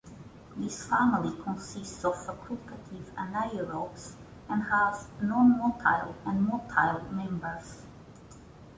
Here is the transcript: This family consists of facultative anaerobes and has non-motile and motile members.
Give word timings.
This 0.57 0.83
family 0.87 1.31
consists 1.43 2.03
of 2.05 2.15
facultative 2.15 3.11
anaerobes 3.17 4.15
and 4.49 4.63
has 4.63 5.05
non-motile 5.21 6.15
and 6.25 6.49
motile 6.49 7.07
members. 7.11 7.83